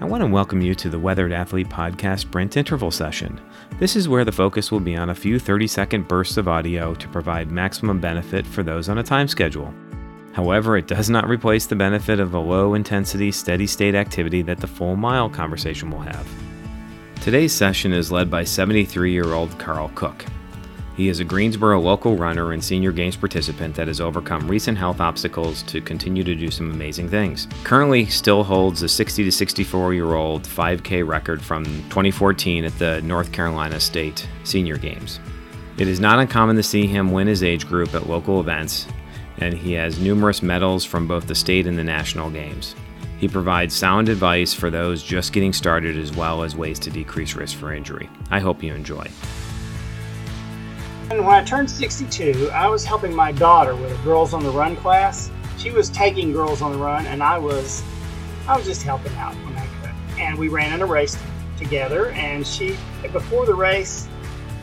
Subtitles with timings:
[0.00, 3.40] I want to welcome you to the Weathered Athlete Podcast Sprint Interval Session.
[3.80, 6.94] This is where the focus will be on a few 30 second bursts of audio
[6.94, 9.74] to provide maximum benefit for those on a time schedule.
[10.32, 14.60] However, it does not replace the benefit of a low intensity, steady state activity that
[14.60, 16.28] the full mile conversation will have.
[17.20, 20.24] Today's session is led by 73 year old Carl Cook.
[20.98, 25.00] He is a Greensboro local runner and senior games participant that has overcome recent health
[25.00, 27.46] obstacles to continue to do some amazing things.
[27.62, 33.00] Currently, still holds the 60 to 64 year old 5K record from 2014 at the
[33.02, 35.20] North Carolina State Senior Games.
[35.76, 38.88] It is not uncommon to see him win his age group at local events,
[39.36, 42.74] and he has numerous medals from both the state and the national games.
[43.20, 47.36] He provides sound advice for those just getting started as well as ways to decrease
[47.36, 48.10] risk for injury.
[48.32, 49.06] I hope you enjoy.
[51.10, 54.50] And when I turned 62, I was helping my daughter with a Girls on the
[54.50, 55.30] Run class.
[55.56, 57.82] She was taking Girls on the Run, and I was,
[58.46, 60.20] I was just helping out when I could.
[60.20, 61.16] And we ran in a race
[61.56, 62.10] together.
[62.10, 62.76] And she,
[63.10, 64.06] before the race,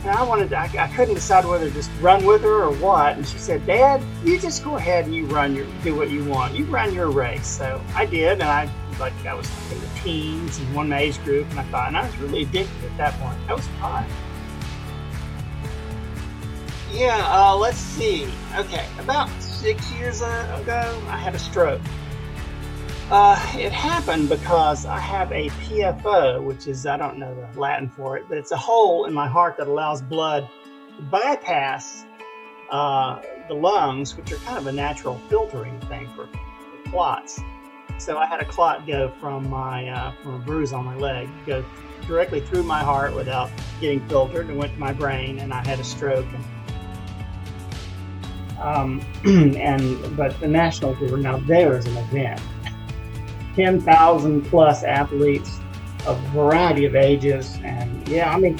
[0.02, 2.72] and I wanted, to, I, I couldn't decide whether to just run with her or
[2.74, 3.16] what.
[3.16, 6.24] And she said, "Dad, you just go ahead and you run your, do what you
[6.24, 6.54] want.
[6.54, 10.58] You run your race." So I did, and I like I was in the teens
[10.58, 13.36] and one age group, and I thought, and I was really addicted at that point.
[13.48, 14.04] That was fun.
[16.92, 18.28] Yeah, uh, let's see.
[18.56, 21.80] Okay, about six years ago, I had a stroke.
[23.10, 27.88] Uh, it happened because I have a PFO, which is, I don't know the Latin
[27.88, 30.48] for it, but it's a hole in my heart that allows blood
[30.96, 32.04] to bypass
[32.70, 36.28] uh, the lungs, which are kind of a natural filtering thing for,
[36.90, 37.40] clots.
[37.98, 41.28] So I had a clot go from my uh, from a bruise on my leg,
[41.46, 41.64] go
[42.06, 43.50] directly through my heart without
[43.80, 46.26] getting filtered, and went to my brain, and I had a stroke.
[46.32, 46.44] And
[48.66, 52.40] um, and but the nationals were now there as an event.
[53.54, 55.60] Ten thousand plus athletes
[56.06, 58.58] of a variety of ages, and yeah, I mean,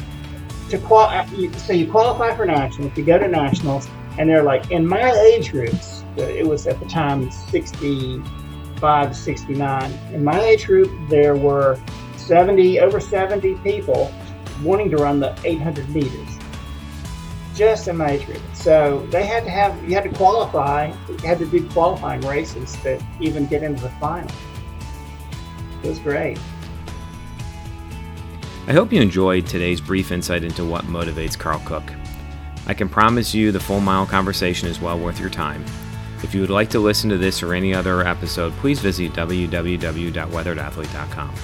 [0.70, 1.26] to qual uh,
[1.58, 5.50] so you qualify for nationals, you go to nationals, and they're like in my age
[5.50, 6.04] groups.
[6.16, 9.92] It was at the time 65 to 69.
[10.14, 11.78] In my age group, there were
[12.16, 14.10] 70 over 70 people
[14.62, 16.35] wanting to run the 800 meters
[17.56, 18.36] just a major.
[18.52, 20.92] So they had to have you had to qualify.
[21.08, 24.30] You had to do qualifying races to even get into the final.
[25.82, 26.38] It was great.
[28.68, 31.84] I hope you enjoyed today's brief insight into what motivates Carl Cook.
[32.66, 35.64] I can promise you the full mile conversation is well worth your time.
[36.22, 41.34] If you would like to listen to this or any other episode, please visit www.weatheredathlete.com.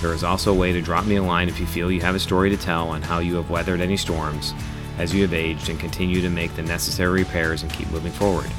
[0.00, 2.14] There is also a way to drop me a line if you feel you have
[2.14, 4.54] a story to tell on how you have weathered any storms
[4.98, 8.50] as you have aged and continue to make the necessary repairs and keep moving forward.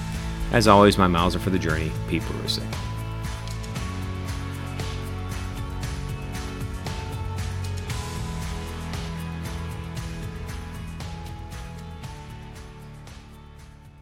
[0.52, 1.92] As always, my miles are for the journey.
[2.08, 2.93] Pete Perusic.